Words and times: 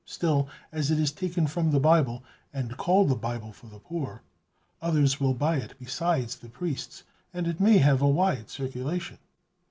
Still, 0.03 0.49
as 0.71 0.89
it 0.89 0.97
is 0.97 1.11
taken 1.11 1.45
from 1.45 1.69
the 1.69 1.79
Bible, 1.79 2.23
and 2.51 2.75
called 2.75 3.07
the 3.07 3.15
'Bible 3.15 3.51
for 3.53 3.67
the 3.67 3.77
Poor,' 3.77 4.23
others 4.81 5.19
will 5.19 5.35
buy 5.35 5.57
it 5.57 5.75
besides 5.77 6.37
the 6.37 6.49
priests, 6.49 7.03
and 7.31 7.45
it 7.45 7.59
may 7.59 7.77
have 7.77 8.01
a 8.01 8.09
wide 8.09 8.49
circulation. 8.49 9.19